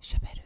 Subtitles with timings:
[0.00, 0.39] Şöberi.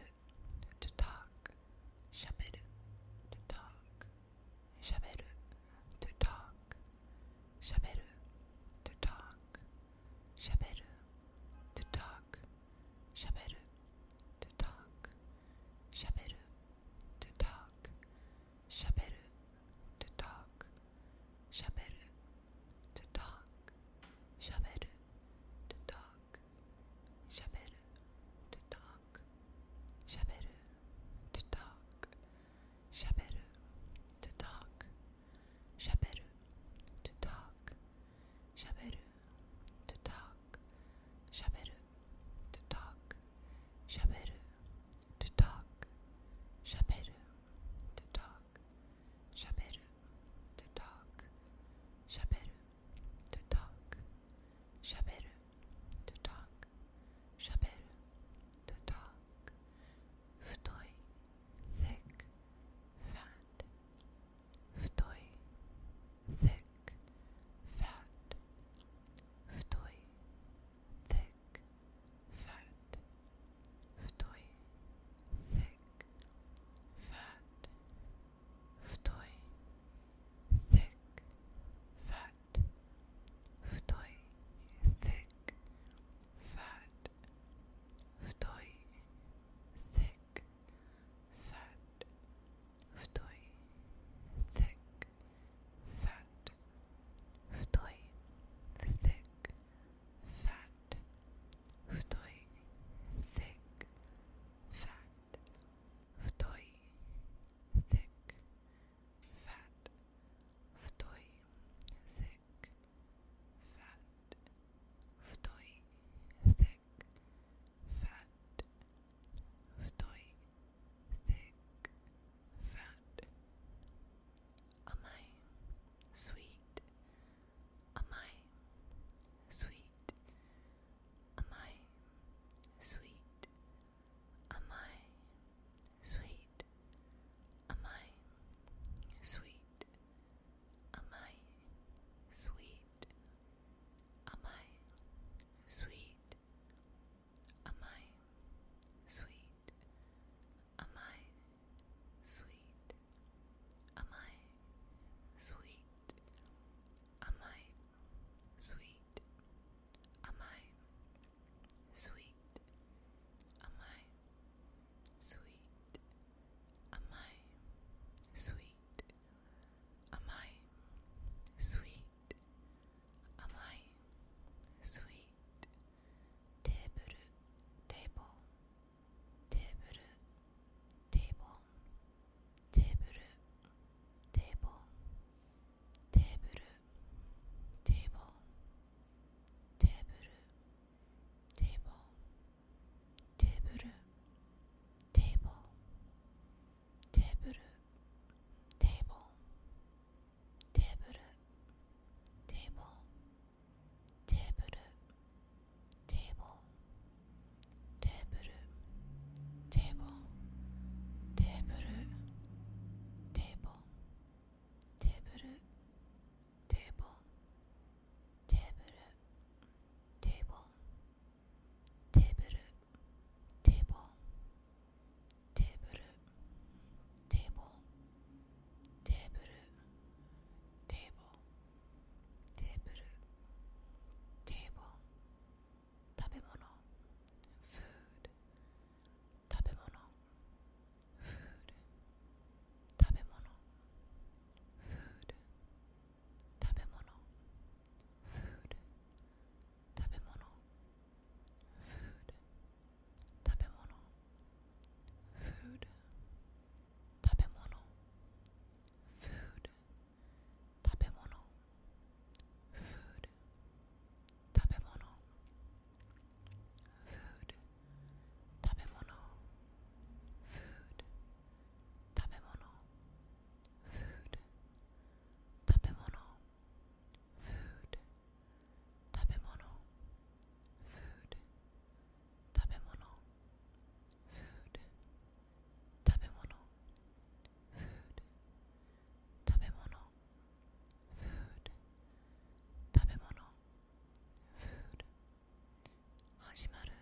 [296.55, 296.95] Hajimaru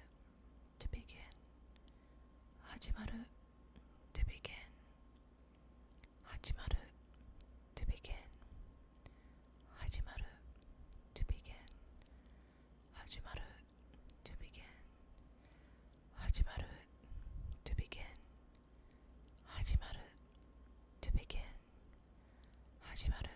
[0.79, 1.33] to begin.
[2.69, 3.19] Hajimaru
[4.13, 4.69] to begin.
[6.29, 6.81] Hajimaru
[7.75, 8.25] to begin.
[9.79, 10.31] Hajimaru
[11.13, 11.67] to begin.
[12.97, 13.45] Hajimaru
[14.23, 14.73] to begin.
[16.19, 16.71] Hajimaru
[17.65, 18.15] to begin.
[19.53, 20.05] Hajimaru
[21.01, 21.53] to begin.
[22.89, 23.32] Hajimaru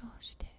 [0.00, 0.57] どうして？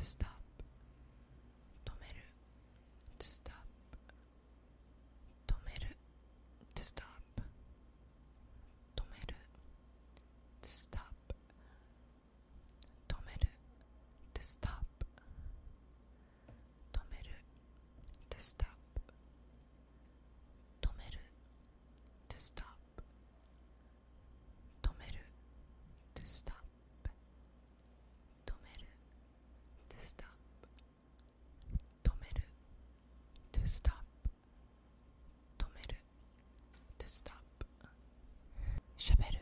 [0.00, 0.39] To stop
[39.00, 39.39] Je perds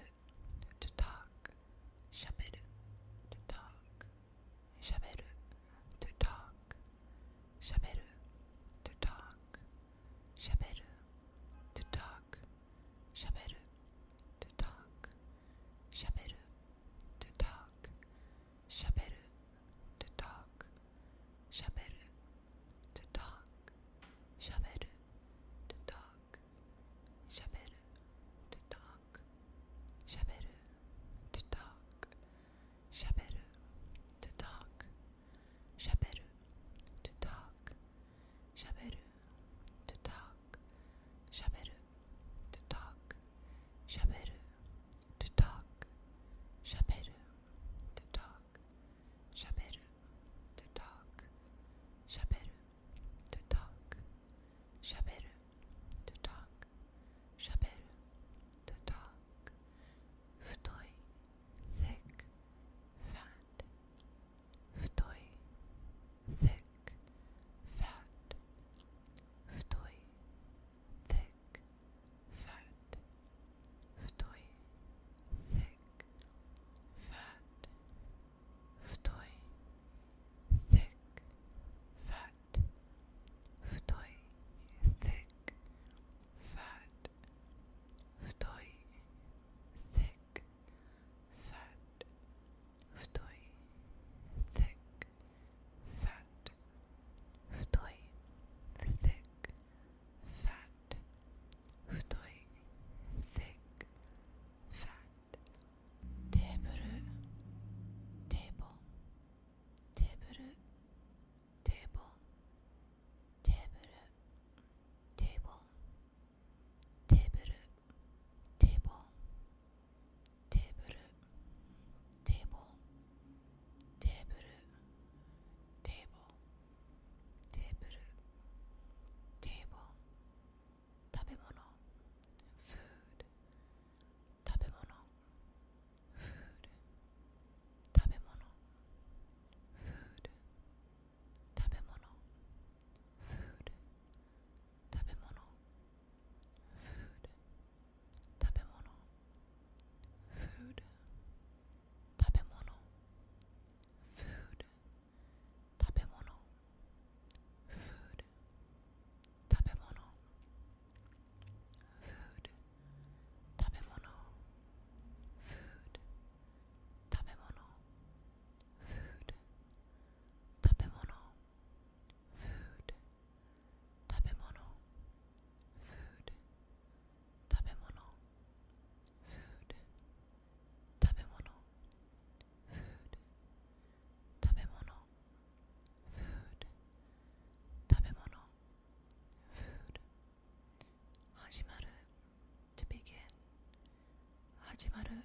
[194.78, 195.22] Hachimaru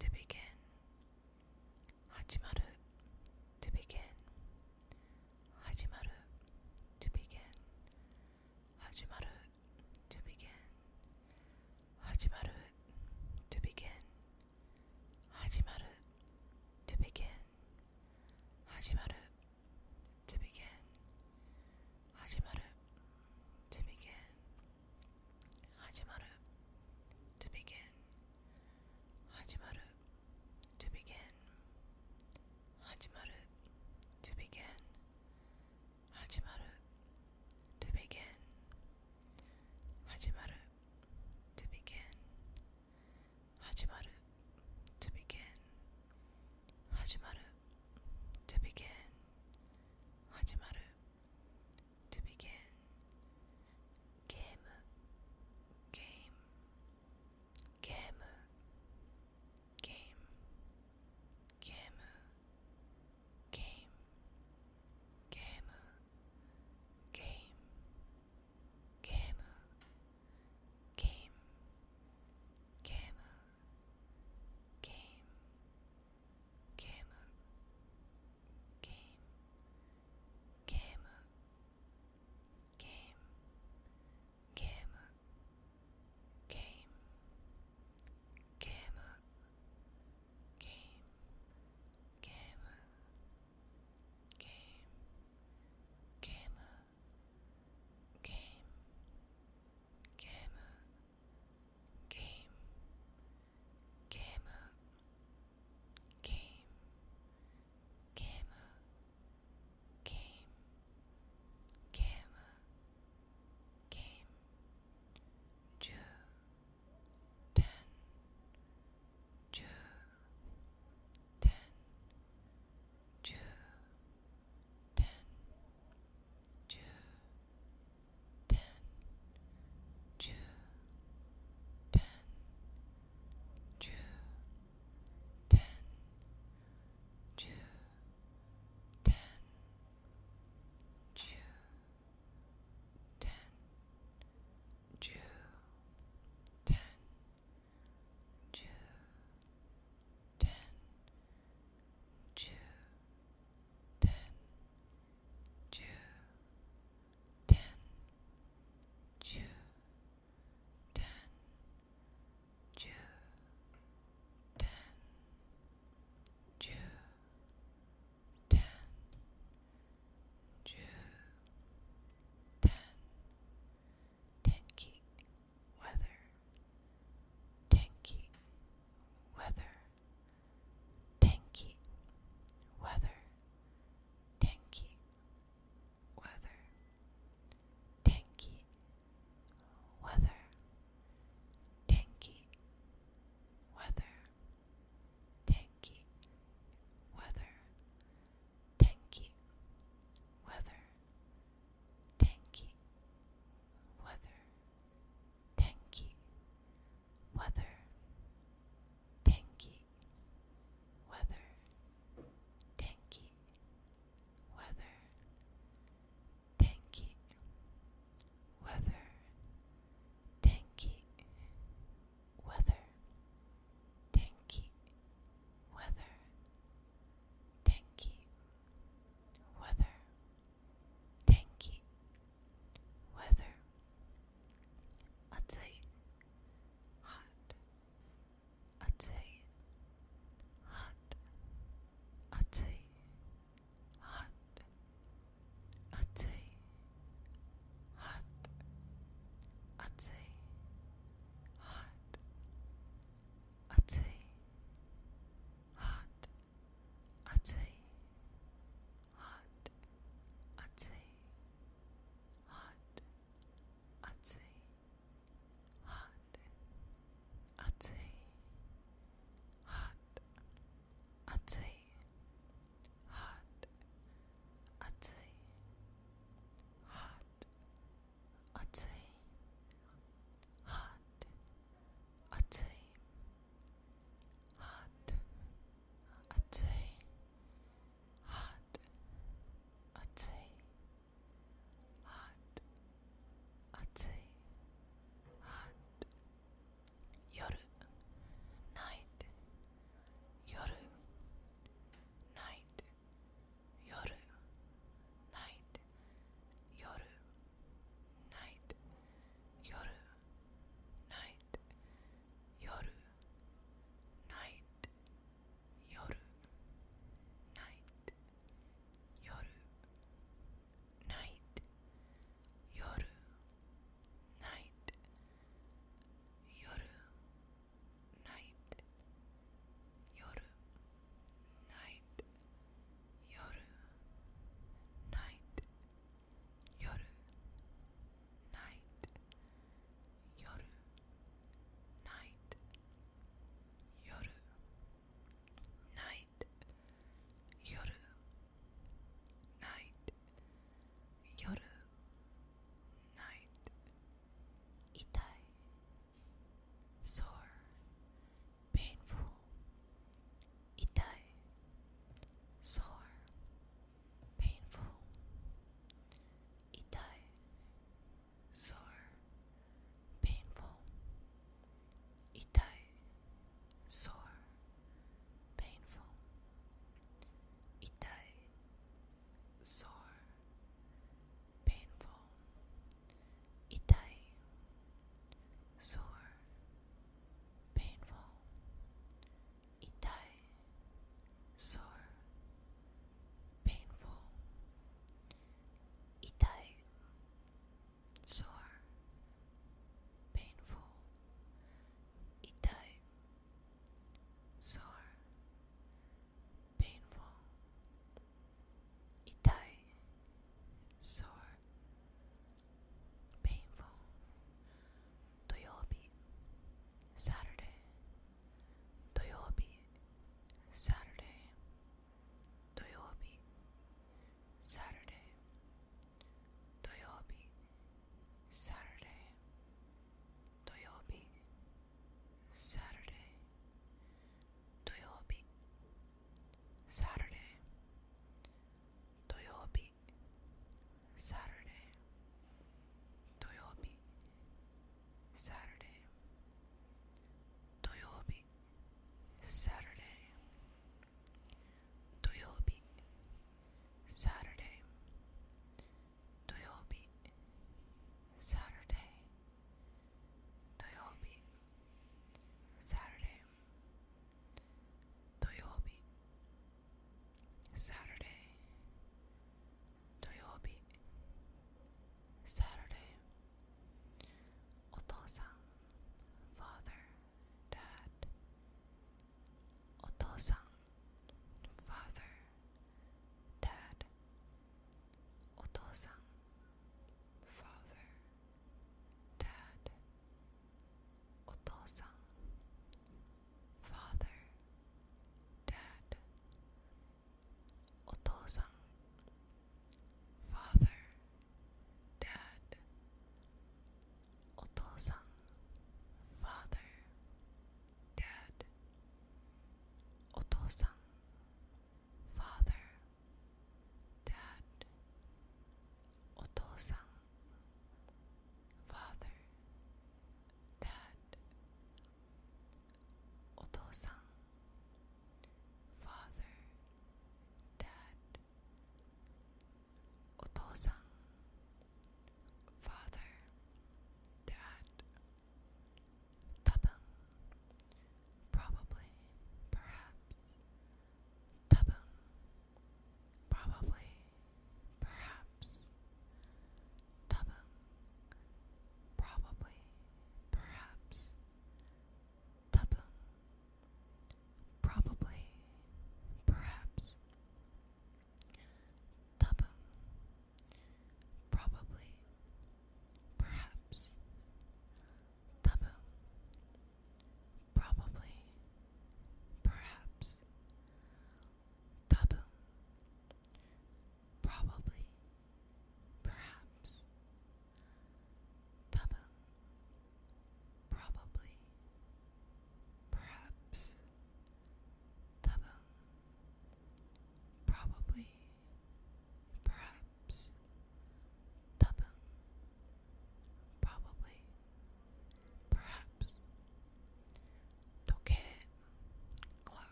[0.00, 0.54] to begin.
[2.14, 2.66] Hachimaru
[3.60, 4.10] to begin.
[5.64, 6.16] Hachimaru
[6.98, 7.54] to begin.
[8.82, 9.30] Hachimaru
[10.10, 10.58] to begin.
[12.06, 12.56] Hachimaru
[13.50, 14.02] to begin.
[15.38, 15.92] Hachimaru
[16.88, 17.38] to begin.
[18.74, 19.15] Hachimaru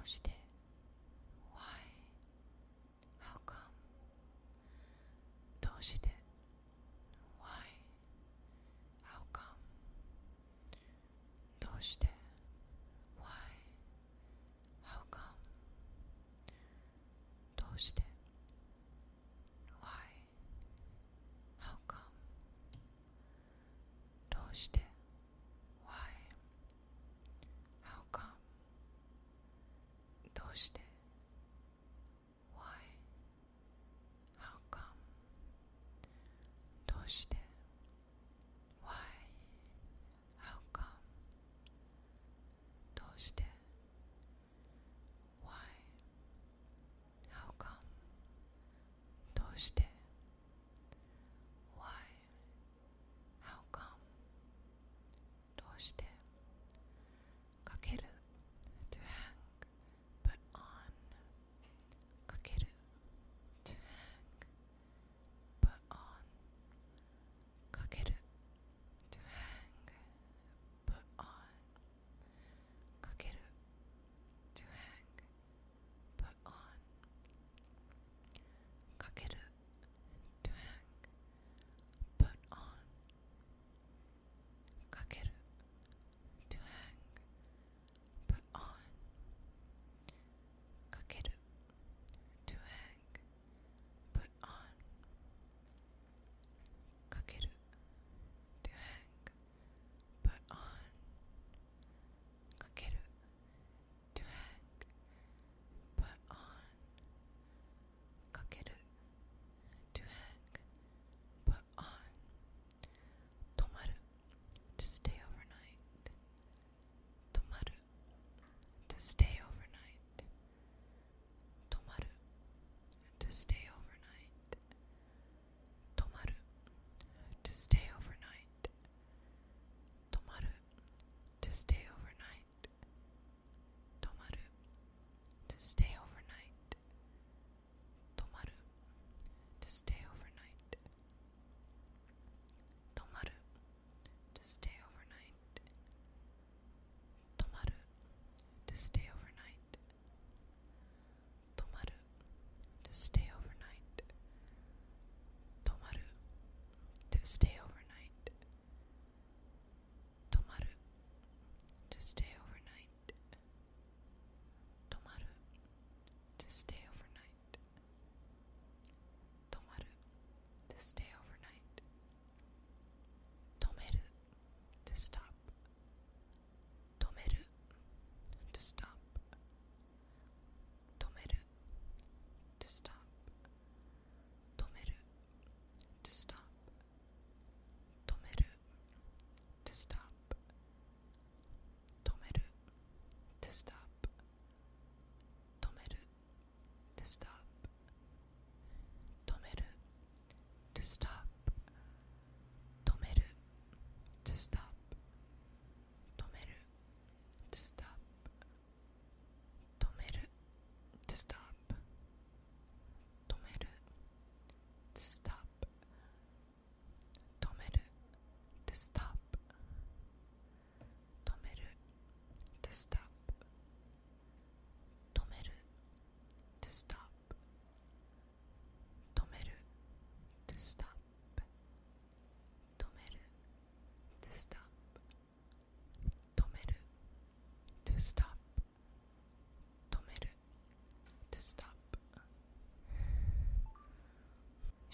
[0.00, 0.30] どうして
[1.52, 1.60] Why?
[3.20, 3.54] How come?
[5.60, 6.08] どうして
[7.38, 7.44] Why?
[9.04, 9.42] How come?
[11.60, 12.09] どうして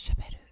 [0.07, 0.46] Şöperü.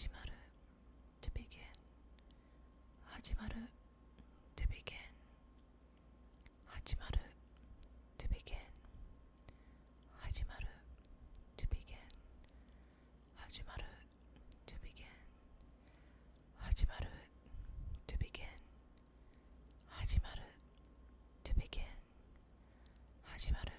[0.00, 0.36] Hajimaru
[1.20, 1.76] to begin.
[3.12, 3.66] Hajimaru
[4.56, 5.10] to begin.
[6.72, 7.24] Hajimaru
[8.18, 8.70] to begin.
[10.22, 10.72] Hajimaru
[11.58, 12.08] to begin.
[13.40, 13.90] Hajimaru
[14.66, 15.20] to begin.
[16.64, 17.12] Hajimaru
[18.06, 18.58] to begin.
[19.98, 20.48] Hajimaru
[21.44, 21.96] to begin.
[23.28, 23.69] Hajimaru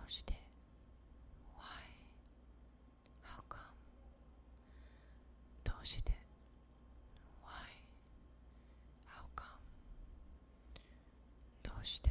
[0.00, 0.32] どうして
[1.54, 1.60] Why?
[3.22, 3.58] How come?
[5.62, 6.12] どうして
[7.42, 7.48] Why?
[9.06, 9.44] How come?
[11.62, 12.10] どうして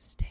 [0.00, 0.27] stay